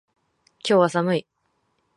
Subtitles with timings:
[0.67, 1.27] 今日は寒い